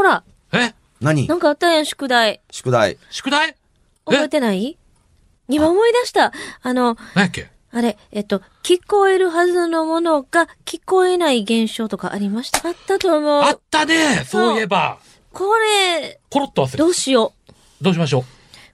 [0.00, 0.24] ほら、
[0.54, 0.72] え？
[1.02, 1.26] 何？
[1.26, 2.40] なんかあったやん、宿題。
[2.50, 2.96] 宿題。
[3.10, 3.54] 宿題？
[4.06, 4.78] 覚えてない？
[5.46, 6.32] 今思い出した。
[6.62, 7.50] あの、何やっけ？
[7.70, 12.66] あれ、えっと、聞こえるはずのものが聞こえない現象とかありました？
[12.66, 13.42] あったと思う。
[13.42, 14.98] あったねそういえば。
[15.34, 17.52] これ、ポロッと忘れどうしよう。
[17.84, 18.24] どうしましょう？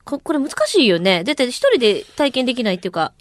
[0.04, 1.24] こ、これ難しいよね。
[1.24, 3.14] だって一人で体験できないっていうか。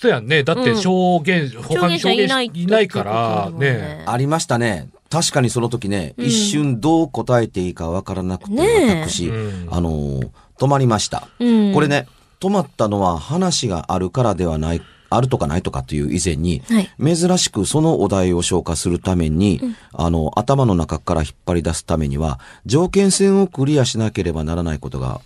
[0.00, 0.44] そうやんね。
[0.44, 4.04] だって証言、他に証言証言者いないから、ねね。
[4.06, 4.88] ありましたね。
[5.10, 11.28] 確かにその時ね、うん一瞬どう答えていいかわからなくて、ねえ私、うんあのー止まりました。
[11.38, 11.72] うん。
[11.72, 11.88] これ。
[11.88, 12.06] ね、
[12.40, 17.16] 止まったのは話があるからではない、あるとかないとかという以前に、はい。
[17.16, 19.60] 珍しくそのお題を消化するために、
[19.92, 25.20] あの、頭の中から引っ張り出すためには、条件線をクリアしなければならないことが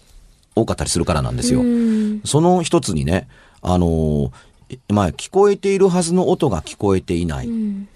[0.55, 1.61] 多かったりするからなんですよ。
[1.63, 2.21] うん。
[2.27, 3.29] その一つにね、
[3.63, 4.31] あのー
[4.89, 7.89] まあ、聞こえているはずの音が聞こえていないっうん。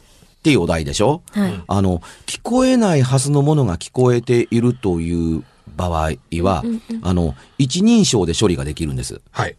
[0.42, 1.22] ていうお題でしょ？
[1.32, 1.62] はい。
[1.66, 5.42] あの、聞こえないはずのものが聞こえているという
[5.76, 6.12] 場合
[6.42, 9.20] は、うんうんあの、一人称で処理ができるんです。
[9.32, 9.56] はい。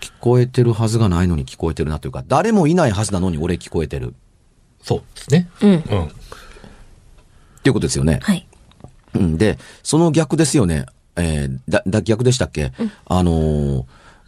[0.00, 4.14] 聞こえてるはずがないのに聞こえてるなというか、誰もいないはずなのに俺聞こえてる。
[4.82, 5.48] そうですね。
[5.62, 5.70] うん。
[5.70, 5.78] うん。
[5.78, 5.82] っ
[7.62, 8.18] ていうことですよね。
[8.22, 8.46] はい。
[9.14, 10.86] うんで、その逆ですよね。
[11.14, 12.72] えーだ、だ、逆でしたっけ、
[13.06, 13.84] あのー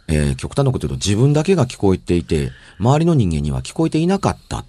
[0.09, 4.65] えー極端なこと言うと自分だけが聞こえていて、周りの人間には聞こえていなかったっ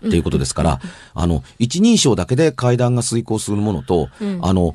[0.00, 0.80] ていうことですから、
[1.14, 4.38] あの、一人称だけで会談が遂行するものと、うん。
[4.42, 4.74] あの、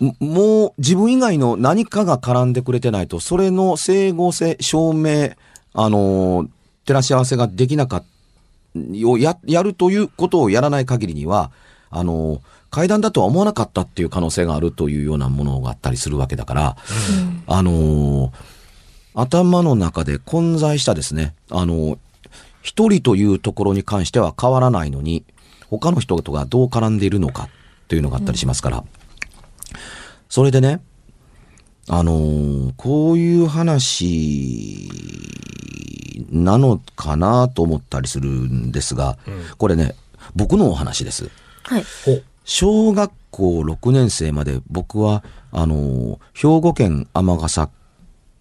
[0.00, 5.30] ももう自分以外の何かが絡んでくれてないと、それの整合性、証明、
[5.74, 6.48] あのー
[6.86, 11.50] 照らし合わせができなかった、をや、やるということをやらない限りには、
[11.90, 16.76] あのー階段だとは思わなかったっていう可能性があるというようなものがあったりするわけだから、
[17.46, 18.30] あのー
[19.16, 21.98] 頭の中で混在したですね、あのー
[22.62, 25.24] 一人というところに関しては変わらないのに、
[25.70, 27.48] 他の人とがどう絡んでいるのか
[27.86, 28.84] というのがあったりしますから。
[30.28, 30.80] それでね、
[31.88, 34.90] あのーこういう話
[36.30, 39.16] なのかなと思ったりするんですが、
[39.58, 39.94] これね、
[40.34, 41.30] 僕のお話です。
[41.62, 41.84] はい。
[42.44, 45.22] 小学校6年生まで僕は、
[45.52, 47.72] あのー兵庫県尼崎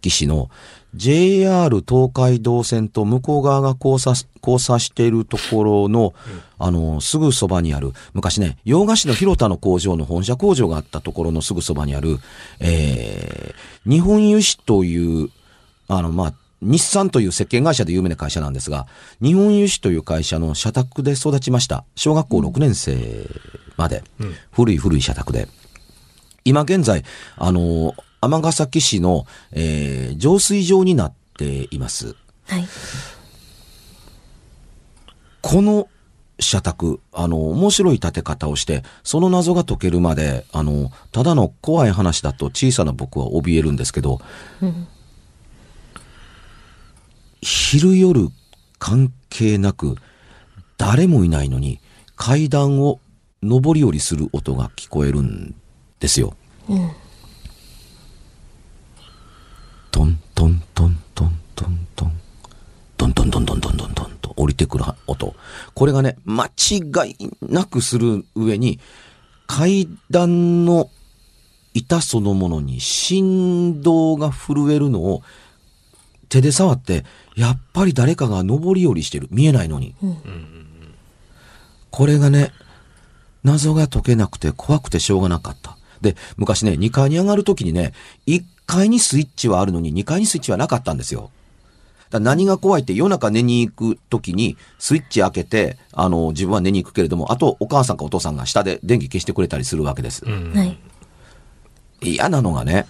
[0.10, 0.50] 市の
[0.96, 6.14] JR 東海道線と向こう側が交差、交差しているところの、
[6.58, 12.18] あのーすぐそばにある、昔ね、洋菓子の広田の工場の本社工場があったところのすぐそばにある、
[12.60, 15.30] えー、日本油脂という、
[15.88, 18.88] あの、まあ、日産という石鹸会社で有名な会社なんですが、
[19.22, 21.84] 日本油脂という会社の社宅で育ちました。
[21.96, 23.30] 小学校6年生
[23.78, 24.04] まで。
[24.52, 25.48] 古い古い社宅で。
[26.46, 27.04] 今現在、
[27.38, 32.16] あの、尼崎市の、えー浄水場になっています。
[32.48, 32.68] はい。
[35.42, 35.88] この
[36.40, 44.20] 社宅、あの、面白い建て方をして、その謎が解けるまで、あの、ただの怖い話だと小さな僕は怯えるんですけど、
[44.62, 44.88] うん。
[47.42, 48.30] 昼夜
[48.80, 49.96] 関係なく、
[50.78, 51.80] 誰もいないのに、
[52.16, 53.00] 階段を
[53.42, 55.56] 上り下りする音が聞こえるん
[56.00, 56.36] ですよ。
[56.68, 56.92] うん。
[64.68, 65.36] と降りてくる音。
[65.74, 68.80] これがね、間違いなくする上に、
[69.48, 70.90] 階段の
[71.74, 75.22] 板そのものに振動が震えるのを
[76.30, 77.06] 手で触って、
[77.36, 79.28] やっぱり誰かが上り下りしてる。
[79.32, 79.96] 見えないのに。
[81.92, 82.52] これがね、
[83.44, 85.78] 謎が解けなくて怖くてしょうがなかった。
[86.02, 87.94] で、昔ね、2階に上がるときにね、
[88.28, 91.30] 1階にスイッチはあるのに2階にスイッチはなかったんですよ。
[92.12, 100.24] 何が怖いって夜中寝に行くときにスイッチ開けて、あの、自分は寝に行くけれども、あとお母さんかお父さんが下で電気消してくれたりするわけです。
[100.26, 100.54] うん。
[100.54, 100.78] はい。
[102.02, 102.86] 嫌なのがね、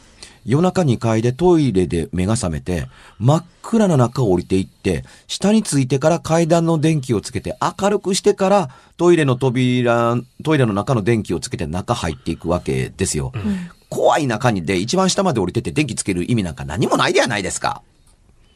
[0.46, 2.88] 夜中2階でトイレで目が覚めて、
[3.20, 13.32] 真っ暗な中を降りていって、下についてから階段の電気をつけて明るくしてからトイレの扉、トイレの中の電気をつけて中入っていくわけですよ。
[13.90, 17.82] 怖い中にで一番下まで降りてって電気つける意味なんか何もないではないですか。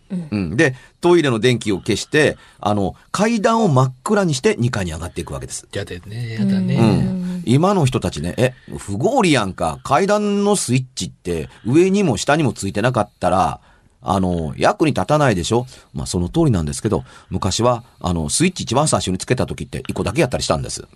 [0.09, 5.67] うん、で、トイレの電気を消して、あの、階段を真っ暗にして2階に上がっていくわけです。
[5.71, 6.75] やでね、やだね。
[6.75, 7.43] うん。
[7.45, 9.79] 今の人たちね、え、不合理やんか。
[9.83, 13.61] 階段のスイッチって上にも下にもついてなかったら、
[14.01, 20.87] あの、役に立たないでしょまあその通りなんですけど、昔は、あの、スイッチ一番最初につけた時って一個だけやったりしたんです。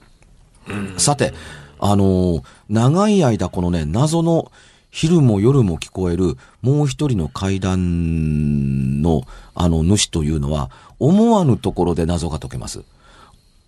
[0.98, 1.34] さて、
[1.80, 4.52] あの長い間このね、謎の
[4.94, 9.24] 昼も夜も聞こえるもう一人の階段の
[9.56, 10.70] あの主というのは、
[11.00, 12.84] 思わぬところで謎が解けます。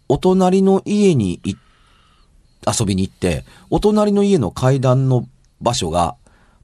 [0.07, 5.27] お隣の家に遊びに行って、お隣の家の階段の
[5.61, 6.15] 場所が、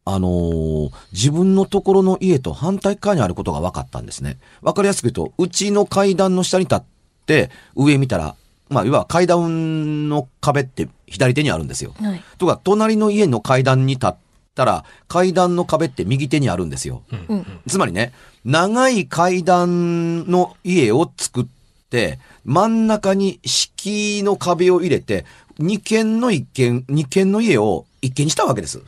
[0.06, 4.38] あのー自分のところの家と反対側にあることが分かったんですね。
[4.62, 6.84] 分かりやすく言うと、うちの階段の下に立っ
[7.25, 8.36] て、上見たら、
[8.69, 11.96] まあ、いわば階段の壁って左手にあるんですよ。
[12.00, 12.24] はい。
[12.38, 14.13] とか、隣の家の階段に立っ
[14.56, 17.03] たら、階段の壁って右手にあるんですよ。
[17.12, 18.13] うんうんつまりね、
[18.44, 21.45] 長い階段の家を作っ
[21.89, 25.25] て、真ん中に敷居の壁を入れて、
[25.57, 28.81] 二軒の一軒、二軒の家を一軒にしたわけです。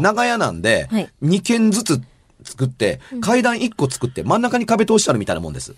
[0.00, 2.02] 長屋なんではい、二軒ずつ
[2.42, 5.74] 作って、階段一個作って真ん中に壁通してあるみたいなもんです。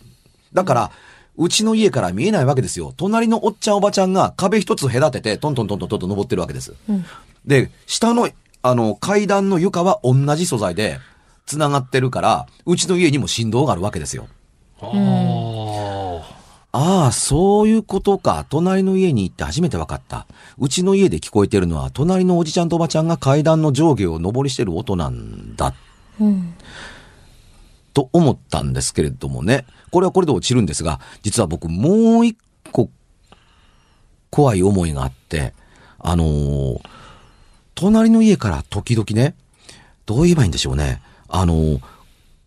[0.52, 0.90] だから、
[1.36, 2.92] うちの家から見えないわけですよ。
[2.96, 6.74] 隣のおっちゃんおばちゃんが壁一つ隔てて、トントントントントンと登ってるわけです。
[6.88, 7.04] うん。
[7.46, 8.28] で、下の、
[8.62, 10.98] あの、階段の床は同じ素材で、
[11.46, 14.28] 繋がってるから、うちの家にも振動があるわけですよ。
[14.80, 16.22] あ
[17.08, 17.12] あ。
[17.12, 18.46] そういうことか。
[18.48, 20.26] 隣の家に行って初めて分かった。
[20.58, 25.74] うちの家で聞こえてるのは、隣のおじちゃんとおばちゃんが階段の上下を上りしてる音なんだ、
[26.20, 26.54] うん。
[27.92, 29.66] と思ったんですけれどもね。
[29.90, 32.38] これはこれで落ちるんですが、実は僕もう一
[32.70, 32.88] 個、
[34.30, 35.52] 怖い思いがあって、
[35.98, 36.80] あのー
[37.74, 39.34] 隣の家から時々ね、
[40.06, 41.02] どう言えばいいんでしょうね。
[41.28, 41.80] あのー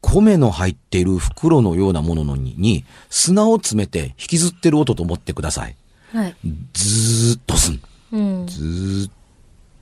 [0.07, 5.75] 米の入っている袋のようなもののにに砂を詰めて引きずってる音と思ってください。
[6.13, 6.35] はい。
[6.73, 7.81] ずーっとすん。
[8.11, 8.45] うん。
[8.45, 9.11] ずーっ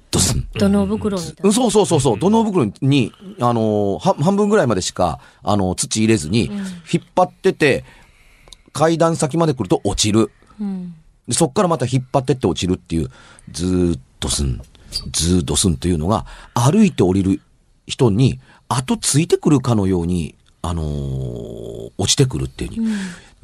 [0.09, 0.47] とすん。
[0.57, 1.41] 土の袋みたいな？
[1.43, 2.19] うんそうそうそうそう。
[2.19, 3.11] 土の袋に、
[3.41, 6.45] あのーは半分ぐらいまでしか、あのー土入れずに、
[6.89, 7.83] 引っ張ってて、
[8.71, 10.31] 階段先まで来ると落ちる。
[10.57, 10.95] うん。
[11.27, 13.09] でそっからまた引っ張ってって落ちるっていう、
[13.51, 14.61] ずーっとすん、
[15.11, 17.41] ずーっとすんというのが、歩いて降りる
[17.87, 21.63] 人に、後ついてくるかのように、あのー
[21.97, 22.77] 落ちてくるっていうに、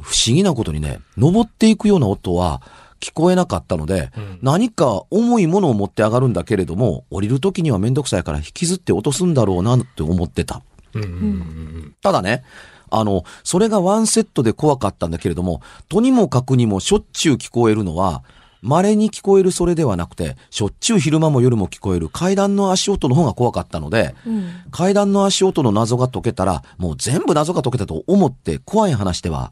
[0.01, 2.61] 不思議なことにね、登っていくような音は
[2.99, 4.39] 聞こえなかったので、うん。
[4.41, 10.61] 何か重いものを持って上がるんだけれども、降りる時にはめんどくさいから引きずって落とすんだろうなって思ってた。
[10.93, 11.95] うんうん。
[12.01, 12.43] ただね、
[12.89, 18.23] あの、それがワンセットで怖かったんだけれども、とにもかくにもしょっちゅう聞こえるのは、
[18.61, 24.49] 稀に聞こえるそれではなくて、しょっちゅう昼間も夜も聞こえる階段の足音の方が怖かったので、うん。
[24.71, 29.51] 階段の足音の謎が解けたら、もう全部謎が解けたと思って怖い話では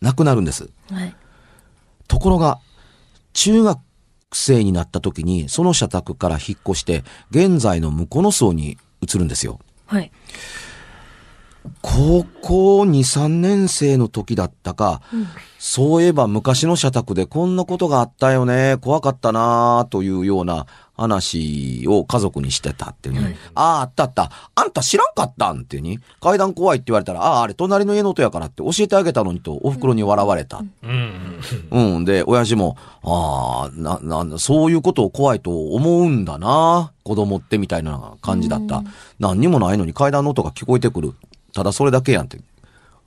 [0.00, 0.70] なくなるんです。
[0.90, 1.14] はい。
[2.08, 2.60] ところが、
[3.32, 3.78] 中学
[4.32, 9.60] 生になった時に、その社宅から引っ越して、現在の向こうの層に移るんですよ。
[9.86, 10.10] はい。
[11.82, 15.00] 高校2、3年生の時だったか、
[15.58, 20.66] そういえば昔の社宅でこんなことがあったよね、怖かったなあというような
[20.96, 30.62] 話を家族にしてたっていうに、ああ、あったあった、あんた知らんかったんっていうに、階段怖いって言われたら、ああ、あれ隣の家の音やからって教えてあげたのにとお袋に笑われた。
[30.82, 31.40] うん。
[31.70, 31.96] うん。
[31.96, 32.04] うん。
[32.04, 36.92] で、親父も、ああ、な、なんそういうことを怖いと思うんだな。
[37.04, 38.82] 子供ってみたいな感じだった。
[39.18, 41.14] 何にもないのに階段の音が聞こえてくる。
[41.56, 42.38] ただそれだけやんって。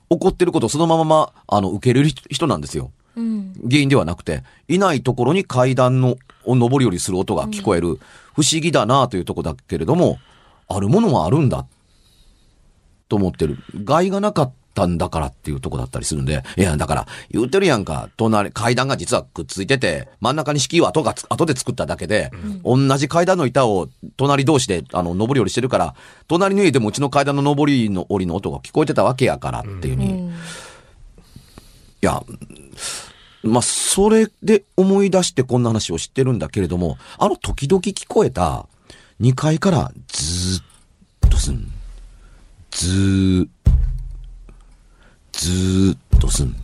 [0.08, 2.90] 怒ってることをそのまま、あの、受け入れる人なんですよ。
[3.14, 3.54] うん。
[3.62, 8.00] 原因ではなくて、いないところに階段の、を上り下りする音が聞こえる。
[8.34, 10.18] 不思議だなというとこだけれども、
[10.66, 11.64] あるものはあるんだ。
[13.08, 13.58] と思ってる。
[13.84, 22.30] 害がなかったんだからっていうとこだったりするんで、いや、だから、言うてるやんか、隣、階段が実はくっついてて、真ん中に敷居を後がつ、後で作っただけで、
[22.64, 25.94] 同じ階段の板を隣同士で、あの、上り下りしてるから、
[26.28, 30.30] 隣の家でもうちの階段の上りの降りの音が聞こえてたわけやからっていうふうに、
[32.02, 32.22] いや、
[33.42, 38.66] まあ、それで思い出してこんな話を知ってるんだけれども、あの時々聞こえた
[39.20, 41.70] 2階からずーっとすん。
[42.70, 43.48] ずー、
[45.40, 46.48] ずーっとすん。
[46.48, 46.54] 引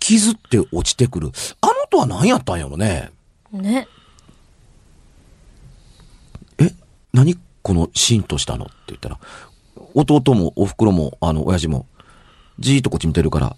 [0.00, 1.30] きずって落ちてくる。
[1.60, 3.12] あの音は何やったんやろね。
[3.52, 3.86] ね。
[6.58, 6.74] え？
[7.12, 8.64] 何このシーンとしたの？
[8.64, 9.18] って言ったら、
[9.94, 11.86] 弟もお袋も、あの、親父も、
[12.58, 13.56] じーっとこっち見てるから、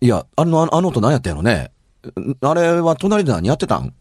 [0.00, 1.72] いや、あの、あのあの音何やったんやろね。
[2.18, 3.92] んあれは隣で何やってたん？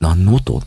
[0.00, 0.60] 何の音？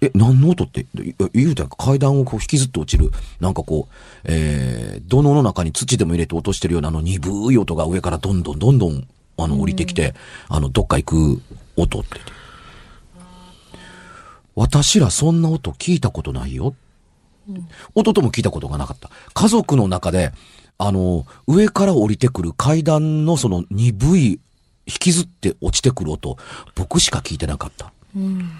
[0.00, 0.86] え、何の音って、い
[1.32, 3.10] 言うたら階段をこう引きずって落ちる。
[3.40, 10.14] なんかこう、えー、土のの中に土でも入れて落としてるようなあの鈍い音が上からどんどんどんどん、あの、降りてきて、
[10.48, 11.42] あの、どっか行く
[11.76, 12.32] 音って言って。
[14.54, 16.74] 私らそんな音聞いたことないよ。
[17.94, 19.10] 弟も聞いたことがなかった。
[19.32, 20.32] 家族の中で、
[20.78, 24.40] あの、上から降りてくる階段のその鈍い、
[24.86, 26.36] 引きずって落ちてくる音、
[26.74, 27.92] 僕しか聞いてなかった。
[28.16, 28.50] うん。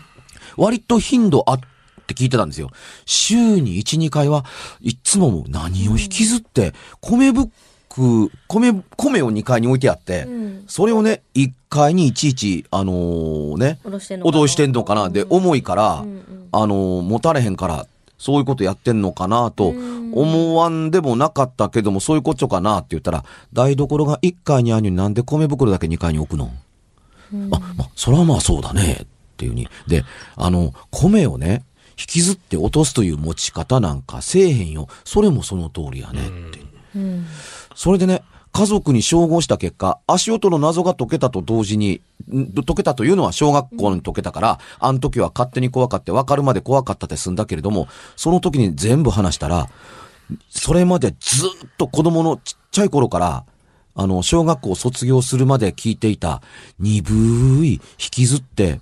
[0.58, 1.60] 割と頻度あっ
[2.06, 2.70] て聞いてたんですよ。
[3.06, 4.44] 週に1、2回は
[4.80, 7.48] いつももう何を引きずって、米ブッ
[7.88, 10.64] ク、米、米を2階に置いてあって、うん。
[10.66, 14.42] それをね、1階にいちいち、あのーね、脅してんのかな？
[14.42, 15.10] 脅してんのかな？
[15.10, 16.48] で、重いから、うんうん。
[16.52, 17.86] あのー持たれへんから、
[18.18, 19.50] そういうことやってんのかな？
[19.50, 19.68] と
[20.12, 22.78] 思わんでもなかったけども、そういうことかな？
[22.78, 26.50] って言ったら、台所が1階にあるのになんで米袋だけ2階に置くの、
[27.52, 29.06] あ、まあ、それはまあそうだね、
[29.38, 29.68] っていうに。
[29.86, 30.04] で、
[30.34, 31.64] あの、米をね、
[31.98, 34.88] 引きずって落とすという持ち方なんかせえへんよ。
[35.04, 36.60] それもその通りやね、って。
[36.96, 37.26] うん
[37.74, 42.00] それでね、家族に照合した結果、足音の謎が解けたと同時に、
[42.32, 49.68] ん解けたというのは小学校に解けたから、あの時は勝手に怖かって分かるまで怖かったって済んだけれども、その時に全部話したら、
[50.50, 53.44] それまでずっと子供のちっちゃい頃から、
[53.94, 56.42] あの、小学校を卒業するまで聞いていた、
[56.78, 58.80] 鈍い引きずって、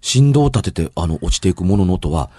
[0.00, 2.30] 振動を立てて、あの、落ちていくものの音は、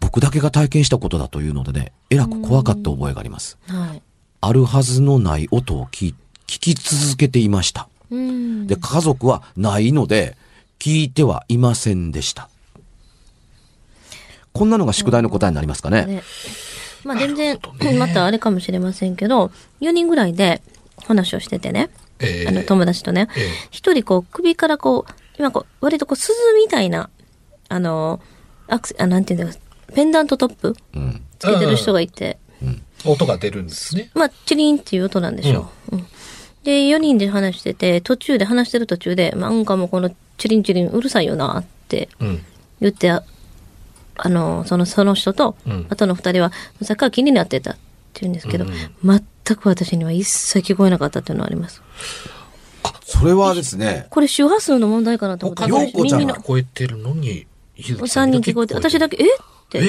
[0.00, 3.58] 僕だけが体験したことだというのでね、えらく怖かった覚えがあります。
[3.66, 4.02] はい。
[4.40, 6.14] あるはずのない音を聞き
[6.46, 7.88] 聞き続けていました。
[8.10, 8.66] うん。
[8.66, 10.36] で、家族はないので、
[10.78, 12.48] 聞いてはいませんでした。
[14.52, 16.04] こんなのが宿題の答えになりますかね。
[16.04, 16.22] ね。
[17.04, 17.58] まあ全然、
[17.98, 19.50] またあれかもしれませんけど、
[19.80, 20.62] 4人ぐらいで
[21.06, 21.90] 話をしててね。
[22.20, 23.48] ええあの、友達とねええ。
[23.70, 27.10] 一人こう、首からこう、今こう、割とこう、鈴みたいな、
[27.68, 28.20] あの、
[28.68, 30.76] アクセ、あ、なんていうんだろう、ペンダントトップ？
[30.94, 31.22] うん。
[31.38, 32.38] つけてる人がいて、
[33.04, 34.10] 音が出るんですね。
[34.14, 35.96] まあ、チリンっていう音なんでしょう。
[35.96, 36.06] うん
[36.64, 42.42] で、4人で話してて、途中で話してる途中で、なんかもうこのチリンチリンうるさいよなってうん。
[42.80, 43.22] 言って、あ
[44.16, 47.80] あの、その、その人と、うんあとの二人は、さっきから気になってたって
[48.22, 48.64] 言うんですけど、
[49.04, 49.20] 全
[49.58, 51.82] く私には一切聞こえなかったっていうのはあります。
[53.18, 55.68] それはですね、これ周波数の問題かなと思って。
[55.68, 57.46] ようこちゃん耳の聞こえてるのに、
[58.06, 59.26] 三人聞こえて、私だけ、え？
[59.26, 59.28] っ
[59.68, 59.82] て。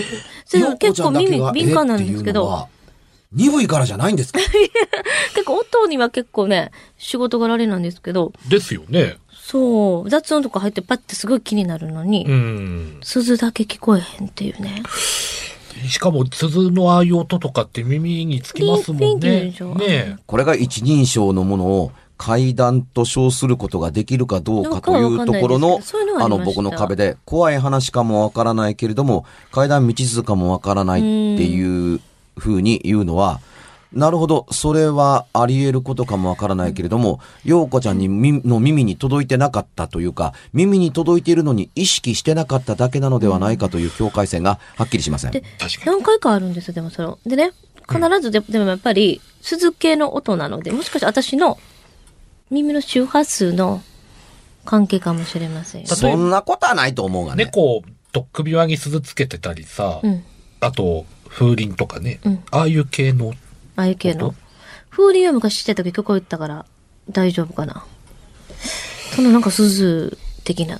[0.46, 2.67] それ結構耳が敏感なんですけど、は
[3.34, 4.39] 鈍いからじゃないんですか？
[5.34, 9.17] 結構音には結構ね、仕事柄あれなんですけど、ですよね。
[9.34, 13.00] そう、雑音とか入ってパッてすごい気になるのに、うん。
[13.03, 14.82] 鈴だけ聞こえへんっていうね。
[15.88, 19.62] しかも、鈴のああいう音とかって耳につきますもんピンピンって言うねでし。
[19.62, 19.75] ょ？
[19.75, 25.80] ねこれが一人称のものを階段と称することができるかどうかというところの
[26.20, 32.00] ああの僕の壁で怖い話かもわからないけれども階段道続かもわからないっていう
[32.38, 33.42] ふうに言うのは
[33.92, 45.32] なるほどそれはあり得ることかもわからないけれども陽子ちゃんにみの耳に届いてなかったというか耳に届いているのに意識してなかっただけなのではないかという境界線がはっきりしません。
[45.32, 45.98] で確かに。
[45.98, 47.20] 何回かあるんですよ、でもそれを。
[47.26, 47.52] でね、
[47.90, 51.58] 必ずで,、でもやっぱり、鈴系の音なので、もしかして私の
[52.52, 53.82] 耳の周波数の
[54.66, 57.46] 関係かもしれませんそんなことはないと思うがね。
[57.46, 60.24] 猫と首輪に鈴つけてたりさ、うん。
[60.60, 63.34] あと、風鈴とかね、うんああいう系の、
[63.75, 64.36] ああいう系の音。
[64.90, 66.66] 風鈴は昔してた時聞こえてたから
[67.10, 67.86] 大丈夫かな。
[69.16, 70.80] そのなんか鈴的な、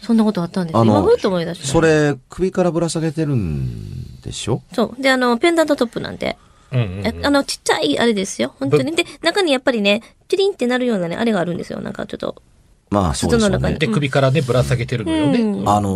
[0.00, 0.84] そんなことあったんですよ。
[0.84, 1.66] 今ふっと思い出した。
[1.68, 4.62] それ首からぶら下げてるんでしょ？
[4.72, 5.02] そう。
[5.02, 6.36] で、あの、ペンダントトップなんで、
[6.72, 8.54] うんうんうんあの、ちっちゃいあれですよ。
[8.58, 8.94] 本当に。
[8.96, 11.80] で、中にやっぱりね、チリンってなるようなね、あれがあるんですよ。
[11.80, 12.42] なんかちょっと。
[12.90, 13.78] まあそうでしょうね鈴の中に。
[13.78, 15.40] で、首からね、ぶら下げてるのよね。
[15.40, 15.90] うんあの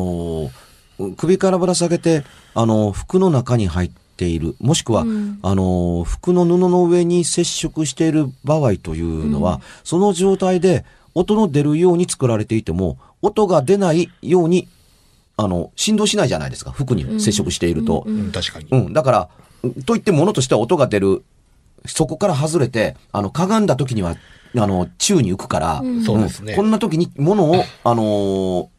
[0.49, 0.51] ー
[1.19, 14.69] 首からぶら下げて、あのー服の中に入っている、もしくは、うんあのー服の布の上に接触している場合というのは、その状態で音の出るように作られていても、音が出ないように、
[15.37, 18.05] あの、振動しないじゃないですか、服に接触していると。
[18.07, 18.67] うんうん、確かに。
[18.71, 19.29] うん、だから、
[19.85, 21.25] といってものとしては音が出る、
[21.87, 24.17] そこから外れて、あの、かがんだ時には、
[24.59, 26.03] あの、宙に浮くから、うん。
[26.03, 26.55] そうですね。
[26.55, 28.71] こんな時に物を、あの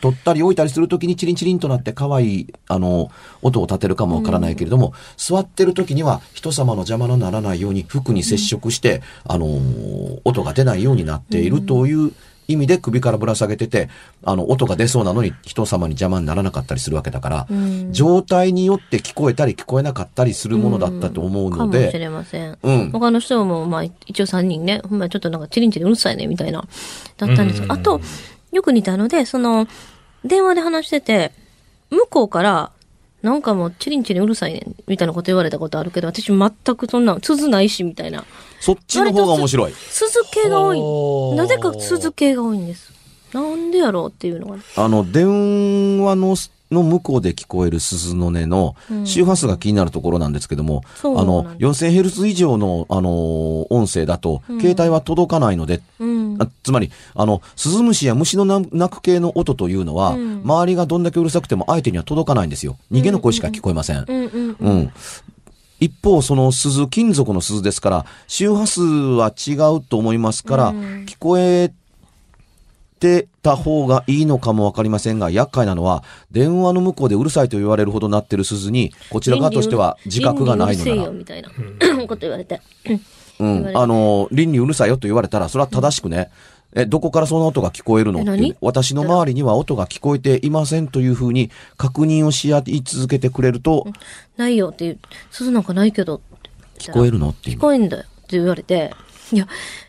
[0.00, 3.10] 取ったり置いたりする時にチリンチリンとなって可愛い、あのー
[3.42, 12.12] 音を立てるかもわからないけれども、座ってる時には人様の邪魔のならないように服に接触して、あのー音が出ないようになっているという
[12.48, 13.88] 意味で首からぶら下げてて、
[14.24, 17.92] あの、音が出そうなのに人様に邪魔にならなかったりするわけだから、うん。
[17.92, 22.58] 状態によって聞こえたり聞こえなかったりするものだったと思うのかもしで、れません。
[22.62, 22.90] うん。
[22.90, 26.66] 他の人も、まあ、一応3人ね、ほんまにちょっとなんかチリンチリンうるさいね、みたいな、
[27.16, 27.62] だったんです。
[27.62, 27.72] うん。
[27.72, 28.00] あと、
[28.52, 29.66] よく似たので、その、
[30.24, 31.32] 電話で話してて、
[31.90, 32.70] 向こうから、
[33.24, 38.22] なんかもうチリンチリンうるさいね、みたいなこと言われたことあるけど、私全くそんな、鈴ないし、みたいな。
[38.60, 39.72] そっちの方が面白い。
[39.72, 41.36] 鈴系が多い。
[41.36, 42.92] なぜか鈴系が多いんです。
[43.32, 44.62] なんでやろうっていうのがね。
[44.76, 46.36] あの、電話の、
[46.70, 56.13] の向こうで聞こえる鈴の音の周波数が気になるところなんですけども、そうあの、なんで4000ヘルツ以上の、あの、音声だと、携帯は届かないので、うん。
[56.38, 62.76] あつまり、あの、鈴虫や虫の鳴鳴く系の音というのは、うん周りがどんだけうるさくても相手には届かないんですよ。
[62.92, 64.04] 逃げの声しか聞こえません。
[64.06, 64.92] うん。
[65.80, 70.76] 一方、その鈴、金属の鈴ですから、周波数は違うと思いますから、うん
[71.06, 71.72] 聞こえ
[73.00, 81.50] てた方がいいのかもわかりませんが、厄介なのは、電話の向こうでうるさいと言われるほどなってる鈴に、こちら側としては自覚がないのならうるせえよ、みたいな
[82.06, 82.60] こと言われて。
[83.38, 83.76] うん。
[83.76, 86.30] あの、倫にうるさいよと言われたら、それは正しくね、
[86.74, 88.20] え、どこからその音が聞こえるの？
[88.22, 93.86] って私の周りには音が聞こえていませんというふうに確認をし合い続けてくれると、
[94.36, 94.98] ないよっていう、
[95.30, 96.20] 鈴なんかないけど。
[96.78, 97.60] 聞こえるのっていう聞。
[97.60, 98.92] こえんだよって言われて。
[99.32, 99.46] いや、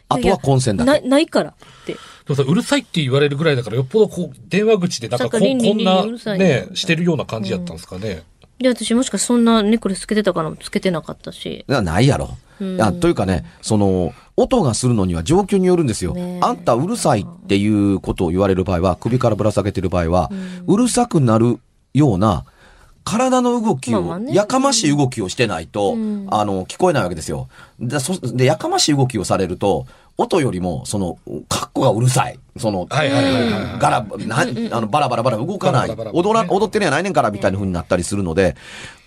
[0.07, 1.53] あとは混戦だけなないからっ
[1.85, 1.93] て。
[1.93, 1.99] で
[2.29, 6.05] もさ、うるさいって言われるぐらいだから、よっぽどこう、電話口でなんかこんな
[6.37, 8.23] ね、してるような感じやったんですかね。
[8.59, 10.55] で、私もしかそんなネックレスつけてたかな？
[10.55, 11.65] つけてなかったし。
[11.67, 12.37] なないやろ。
[12.61, 16.15] いやというかね、その、音がするのには状況によるんですよ。
[16.41, 20.31] あんたうるさいっていうことを言われる場合は、首からぶら下げてる場合は、
[20.67, 21.59] うるさくなる
[21.93, 22.45] ような、
[23.03, 27.49] 体の動きを、まあまあねやかましい動きをしてないと、うんあの、聞こえないわけですよ。
[27.79, 29.85] で、そでやかましい動きをされると、
[30.17, 31.17] 音よりも、その、
[31.49, 32.39] カッコがうるさい。
[32.57, 33.79] その、はいはいはいはい。
[33.79, 34.39] ガラ、な、
[34.77, 35.89] あの、バラバラバラ動かない。
[36.13, 38.55] 踊ら、ね踊ってるやないねんから、みたいな風になったりするので、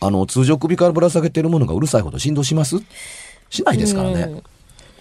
[0.00, 2.76] あの、通常首からぶら下げてるものがうるさいほど振動します？
[3.48, 4.22] しないですからね。
[4.22, 4.42] うん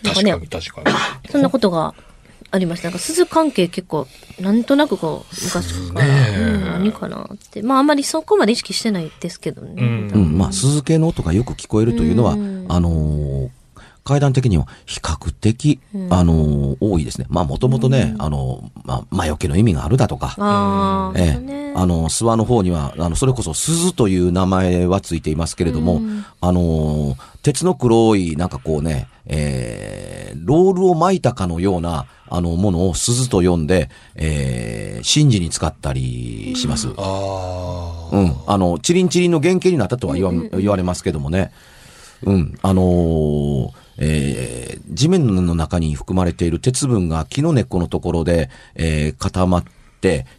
[0.04, 0.98] なんか確かねに、確かに。
[1.32, 1.96] そんなことが
[2.52, 2.90] ありました。
[2.90, 4.08] なんか鈴関係結構、
[4.40, 7.64] なんとなくこう、昔から、うん、何かなって。
[7.64, 9.74] まああんまりそこまで意識してないですけどね。
[9.76, 13.50] うんうん、まあ、鈴系の音がよく聞こえるというのは、うんあのー
[14.08, 17.28] 階段的には比較的、あのー多いですね。
[17.30, 20.36] まあ、もともとね、あのーまあ、魔除けの意味があるだとか、
[21.18, 21.74] ええ。
[21.76, 26.02] あの、諏訪の方には、あの、それこそ鈴という名前はついていますけれども、
[26.40, 36.90] あのー鉄の黒い、なんかこうね、えー、ロールを巻いたかのような、あの、ものを鈴と呼んで、えー、神事に使ったりします。
[36.98, 38.36] あうん。
[38.48, 41.52] あの、チリンチリンの原型になったとは言わ,、言われますけどもね。
[42.24, 42.58] うん。
[42.62, 49.64] あのーえー地面の中に含まれている鉄分が木の根っこのところで、えー固まっ、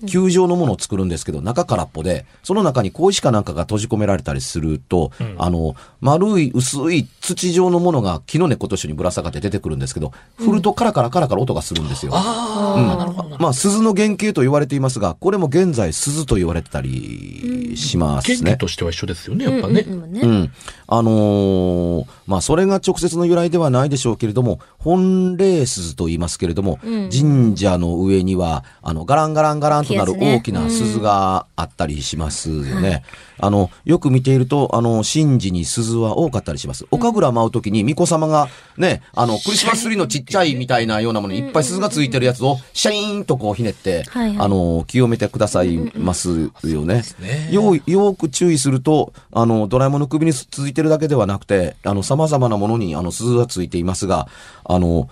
[0.06, 12.12] 球状のものを作るんですけど、中空っぽで、その中に小石かなんかが閉じ込められたりすると、あの、丸い薄い土状のものが木の根っこと一緒にぶら下がって出てくるんですけど、振るとカラカラカラカラ音がするんですよ。
[12.14, 12.18] あ。
[12.18, 13.38] ああ、なるほどな。
[13.38, 18.36] まあ、鈴の原型と言われていますが、これも現在鈴と言われてたりしますね。
[18.36, 19.80] 原理としては一緒ですよね、やっぱね。
[19.80, 20.52] うんうん。
[20.86, 26.78] あのーまあ、それが直接の由来ではないでしょうけれども、本霊鈴と言いますけれども、
[27.10, 33.04] 神社の上には、あの、ガランガランガランとなる大きな鈴があったりしますよね。
[33.40, 36.86] あの、よく見ていると、あの、神事に鈴は多かったりします。
[36.90, 44.38] お神楽舞うときに、巫女様がね、あの、クリスマスツリーのちっちゃいみたいなようなものにいっぱい鈴がついてるやつを、シャイーンとこうひねって、はいはい。
[44.38, 47.04] あの、清めてくださいますよね。
[47.20, 47.48] ね。
[47.52, 54.28] ようよく注意すると、あの、ドラえもんの首に続いてるだけではなくて、あの、様々なものに、あの、鈴がついていますが、
[54.64, 55.08] あの、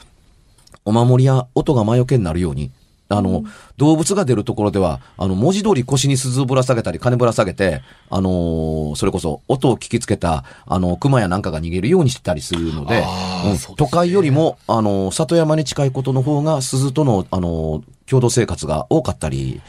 [0.85, 2.71] お守りや音が魔除けになるように、
[3.09, 3.45] あの、
[3.77, 13.05] 動物が出るところでは、あの、文字通り腰に鈴をぶら下げたり、金ぶら下げて、あのーそれこそ音を聞きつけた、あの、熊やなんかが逃げるようにしてたりするので、
[13.45, 13.53] うん。
[13.53, 13.75] ですね。
[13.77, 19.61] 都会よりも、あの、里山に近いことの方が、鈴との、あの、共同生活が多かったり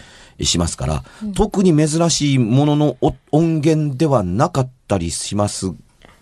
[0.42, 1.04] しますから、
[1.36, 5.74] 特に珍しいもののお音源ではなかったりします。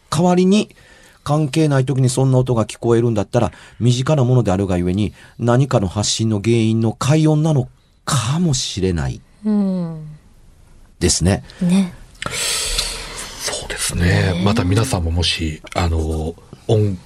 [0.10, 0.70] 代わりに、
[1.26, 7.68] 関係ない時にそんな音が聞こえるんだったら、身近なものであるがゆえに、何かの発信の原因の快音なの
[8.06, 10.08] かもしれないうん。
[11.00, 11.44] ですね。
[11.62, 11.94] ね。
[13.42, 14.40] そうですね。
[14.46, 16.36] また皆さんももし、あの、
[16.68, 16.98] 音、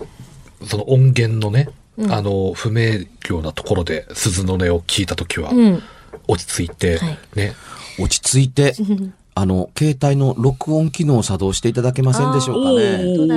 [0.65, 1.69] その音源のね、
[2.09, 5.83] あの、不明瞭なところで鈴の音を聞いたときは、うん。
[6.27, 7.53] 落ち着いて、はいね、
[7.97, 8.75] 落ち着いて、
[9.39, 13.03] あの、携帯の録音機能を作動していただけませんでしょうかね。
[13.05, 13.35] う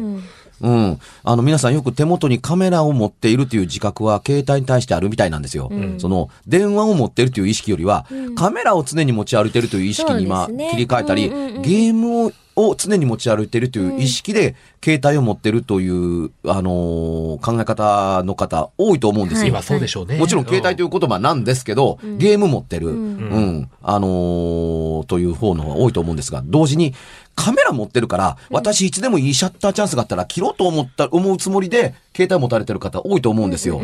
[0.00, 0.22] ん。
[0.60, 0.98] うん。
[1.24, 5.72] あの、皆さんよく手元にカメラを持っているという自覚は携帯に対してあるみたいなんですよ。
[5.98, 11.62] その、電話を持っているという意識よりは、カメラを常に持ち歩いているという意識に今、切り替えたり、うんうんうん。
[11.62, 19.48] ゲームをを常に持ち歩いているという意識で、携帯を持っているという、あのー考え方の方、多いと思うんですよ。
[19.48, 20.18] 今そうでしょうね。
[20.18, 26.94] もちろん携帯という言葉なんですけど、ゲーム持ってる、うん、あのーという方の方が多いと思うんですが、同時に
[27.34, 33.80] カメラ持ってるから、私いつでもいいシャッターチャンスがあったら切ろうと思った、思うつもりで、携帯持たれてる方多いと思うんですよ。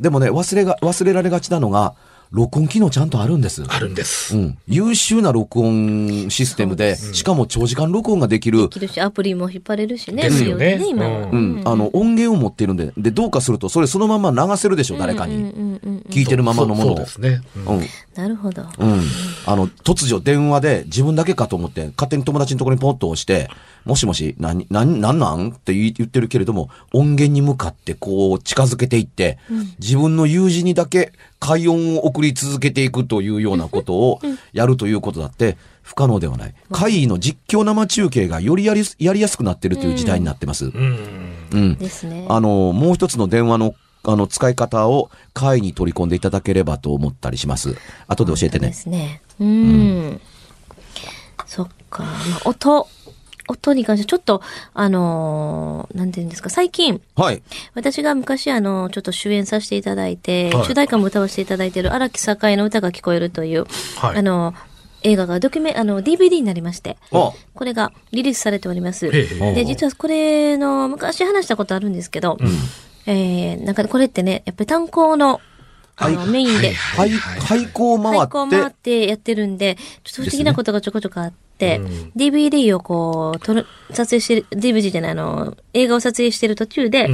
[0.00, 1.94] でもね、忘れが、忘れられがちなのが、
[2.34, 3.62] 録音機能ちゃんとあるんです。
[3.68, 4.36] あるんです。
[4.36, 4.58] うん。
[4.66, 10.24] 優秀な録音システムで、しかも長時間録音ができるで、きるし、アプリも引っ張れるしね。
[10.24, 11.28] ですよね今は。
[11.28, 15.52] ううん、あの、音源を持っているんで、で、どうかすると、それそのまま流せるでしょ、誰かに。
[16.10, 16.96] 聞いてるままのものを。
[16.96, 17.42] そうそうですね。
[17.68, 17.86] うんうん。
[18.16, 18.62] なるほど。
[18.78, 19.02] うん。
[19.46, 23.48] あの、突如電話で自分だけかと思って、勝手に友達のところにポッと押して、
[23.84, 29.38] もしもし、なに、な、なんなんって言ってるけれども、音源に向かってこう近づけていって、
[29.78, 31.12] 自分の友人にだけ
[31.44, 34.20] 快音を送り続けていくというようなことを
[34.54, 36.54] やるということだって、不可能ではない。
[36.72, 40.64] 会議の実況生中継がよりやり、やりやすくなってるという時代になってます。
[40.64, 41.46] うん。
[41.52, 41.74] うん。
[41.76, 42.24] ですね。
[42.30, 47.76] あの、もう一つの電話の、あの、使い方を会に取り込んでいただければと思ったりします。
[48.08, 48.72] 後で教えてでね。
[48.72, 49.20] すね。
[49.38, 50.20] うん。
[51.44, 52.04] そっか。
[52.04, 52.88] まあ、音。
[53.48, 57.42] 音に関して、ちょっと、あのーなんていうんですか、最近、はい。
[57.74, 60.64] 私が昔、あの、ちょっと主演させていただいて、はい。
[60.66, 64.16] 主題歌も歌わせていただいている荒木栄の歌が聞こえるという、はい。
[64.16, 64.54] あの、
[65.04, 67.32] 映画がドキュメ、あの、DVD になりまして、あ。
[67.54, 69.10] これがリリースされております。
[69.10, 72.38] で、実はこれの、昔話したことあるんですけど、
[73.06, 75.40] えー、なんかこれってね、やっぱり炭鉱の、
[75.96, 87.08] あの、はいメインで、廃、廃校を回廃校を回っ、っててやってるんで、ちょっと不思議なことがちょこちょこあって、うん DVD をこう、撮る、撮影してる、DVD じゃない、あの、映画を撮影してる途中で、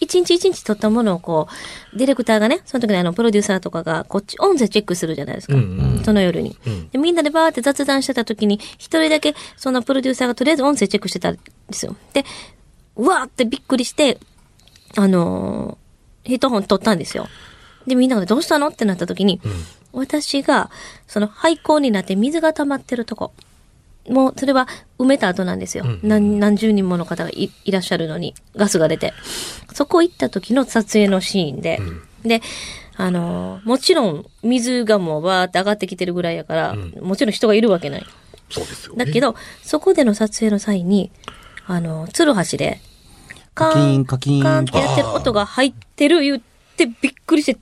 [0.00, 1.48] 一日一日撮ったものをこ
[1.94, 5.54] う、ディレクターがね、その時にあの、プロデューサーとかが、こっち、音声チェックするじゃないですか。
[5.54, 6.98] うんその夜に、うんで。
[6.98, 11.40] みんなでバーって雑談してた時に、一人だけ、そのプロデューサーがとりあえず音声チェックしてたんで
[11.72, 11.96] すよ。
[12.12, 12.24] で、
[12.96, 14.18] うわーってびっくりして、
[14.96, 15.86] あのー
[16.28, 17.28] ヘッドホン取ったんですよ。
[17.86, 18.66] で、みんながどうしたの？
[18.68, 19.40] ってなった時に、
[19.92, 20.70] 私が、
[21.06, 23.32] その廃校になって水が溜まってるとこ。
[24.08, 25.84] もう、それは埋めた後なんですよ。
[25.84, 29.12] うん何何十人もの方がいいらっしゃるのに、ガスが出て。
[29.72, 31.80] そこ行った時の撮影のシーンで、
[32.22, 32.40] で、
[32.96, 38.06] あのーもちろん、水がもうバーって上がってきてるぐらいやから、うんもちろん人がいるわけない。
[38.48, 39.04] そうですよね。
[39.04, 41.10] だけど、そこでの撮影の際に、
[41.66, 42.80] あの、ツルハシで、
[43.54, 46.40] カカキーンカキーンカーンってやってる音が入ってる言っ
[46.76, 47.58] てびっくりして、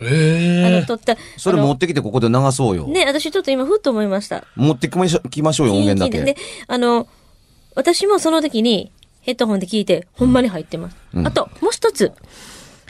[0.00, 1.16] あの、ええ撮った。
[1.36, 2.86] それあの持ってきてここで流そうよ。
[2.86, 4.44] ね、私ちょっと今ふっと思いました。
[4.56, 6.22] 持ってきましょきましょうよ、音源だけ。
[6.22, 7.08] で、あの、
[7.74, 10.96] 私もその時にヘッドホンで聞いて、ほんまに入ってます。
[11.14, 12.12] うんあと、もう一つ、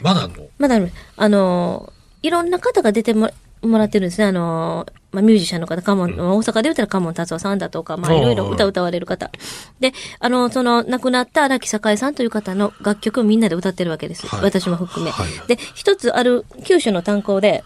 [0.01, 0.47] まだあんの？
[0.59, 1.91] まだあるあの、
[2.21, 4.25] いろんな方が出てももらってるんですね。
[4.25, 9.31] あの、まあ、ミュージシャンの方、カモン、大阪で言ったらカモン達夫さんだとか、まあ、いろいろ歌歌われる方。
[9.79, 14.27] で、あの、その、亡くなった荒木栄さんという方の楽曲をみんなで歌ってるわけです。
[14.27, 15.11] はい私も含め。
[15.11, 17.63] はいで、一つある九州の炭鉱で、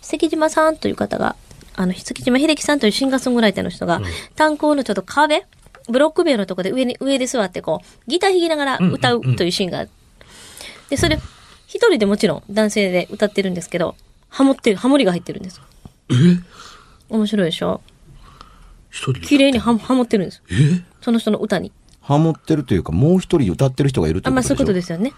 [0.00, 1.36] 関島さんという方が、
[1.74, 4.00] あの、関島秀樹さんというシンガーソングライターの人が、
[4.34, 5.44] 炭鉱のちょっと壁、
[5.88, 9.90] ブロック塀のとこで上に、上で座ってこう、ギター弾きながら歌うというシーンがある。
[10.88, 11.18] で、それ、
[11.66, 13.94] 一人でもちろん男性で歌ってるんですけど、
[14.30, 15.60] ハモってる、ハモリが入ってるんです。
[16.10, 16.14] え？
[17.08, 17.80] 面白いでしょ？
[18.90, 20.42] 一人で綺麗にハモハモってるんです。
[20.50, 20.82] え？
[21.00, 21.72] その人の歌に。
[22.00, 25.12] ハモってるというか、もう一人歌ってる人がいるとあ、まあそういうこということでしですよね。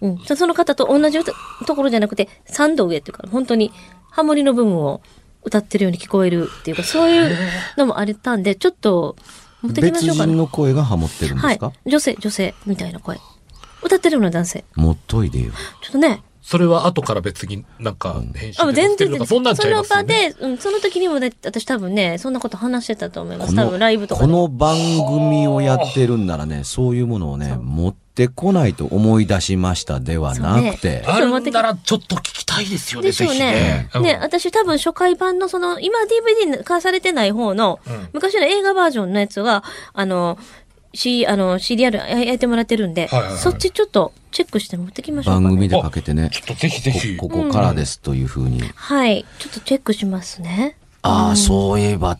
[0.00, 0.18] うん。
[0.24, 1.32] そその方と同じ歌
[1.66, 3.72] ところじゃなくて、3度上っていうか、本当に
[4.10, 5.02] ハモリの部分を
[5.44, 7.36] 歌ってるように聞こえるっていうか、そういう
[7.76, 9.16] のもあったんで、ちょっと
[9.62, 10.32] 持ってきま別しょうかね。
[10.32, 11.72] 人の声がハモってるんではいすか、。
[11.86, 13.18] 女性、女性みたいな声。
[13.82, 14.64] 歌ってるような男性。
[14.74, 15.52] もっといでよ。
[15.82, 18.96] ちょっとね、それは後から別になんか編集あ、もうで載全然全然。
[18.96, 20.32] ってるとかそんなんちゃいますよその場ね？
[20.32, 23.54] で、うん、その時にもね、私多分ね、そんなこと話してたと思います。
[23.54, 24.32] 多分ライブとかこで。
[24.32, 33.88] の番組をやってるんならね、そういうものをね、持ってこないと思い出しましたではなくて、そうあるんならちょっと聞きたいですよね、でしょうね。
[33.94, 34.00] ね。
[34.00, 35.98] ね、うん私多分初回版のその、今
[36.46, 40.38] DVD 化されてない方の、うん昔の映画バージョンのやつが、あの、
[40.94, 45.46] C、あの、CDR ややってもらってるんで、はいはいはいそっちちょっとチェックして持ってきましょうか、ね。
[45.46, 47.16] 番組でかけてね、ちょっとぜひぜひ。
[47.16, 48.62] こここからですというふうに。
[48.74, 49.24] はい。
[49.38, 50.76] ちょっとチェックしますね。
[51.02, 52.18] ああ、そういえば、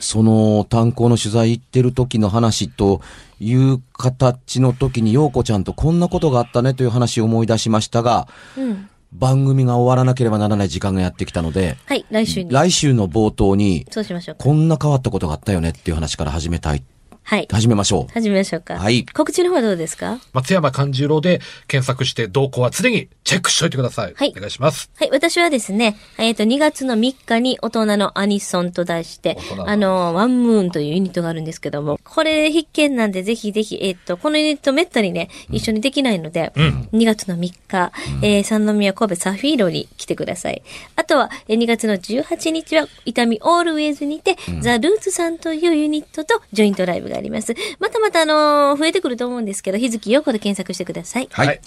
[0.00, 3.00] その炭鉱の取材行ってる時の話と
[3.40, 8.88] いう形の時に、陽子ちゃんとこんなことがあったねという話を思い出しましたが、うん。
[9.12, 12.52] 番組が終わらなければならない時間がやってきたので、はい、来週に。
[12.52, 14.44] 来週の冒頭に、そうしましょうか。
[14.44, 16.82] こんな変わったことがあったよねっていう話から始めたい、
[17.28, 17.48] はい。
[17.50, 18.12] 始めましょう。
[18.12, 18.74] 始めましょうか。
[18.78, 20.20] はい告知の方はどうですか？
[20.32, 24.14] 松山勘十郎で検索して動向は常にチェックしといてください。
[24.14, 24.92] はいお願いします。
[24.96, 29.36] はい、私はですね、えっ、と、2月の3日に大人のアニソンと題して
[29.66, 40.62] あの、ワンムーンというユニットがあるんですけども、これ必見なんで、ぜひぜひ、えっ、と、このユニットめったにね、一緒にできないので、ん2月の3日、えー三宮神戸サフィーロに来てください。
[40.94, 47.54] あとは、えー2月の18日は、伊丹オールウェイズにて、ザ・ルーツさんというユニットとジョイントライブがあります。
[47.78, 51.28] またまた、あのー増えてくると思うんですけど、日月陽子で検索してください。
[51.32, 51.46] はい。
[51.46, 51.60] はい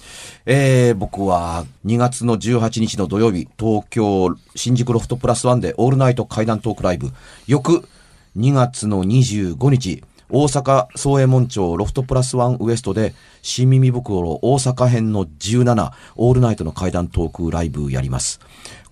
[0.46, 7.10] えー、僕は2月の18日の土曜日、東京新宿ロフトプラスワンでオールナイト階段トークライブ。
[7.46, 7.84] 翌
[8.36, 18.40] 2月の25日、大阪総右衛門町ロフトプラスワンウエストで、新耳袋大阪編の17、オールナイトの階段トークライブやります。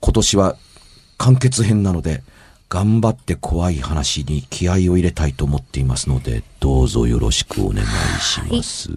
[0.01, 0.57] 今年は
[1.17, 2.23] 完結編なので、
[2.69, 7.87] 頑張って怖い話に気合を入れたいと思っていますので、どうぞよろしくお願い
[8.21, 8.91] します。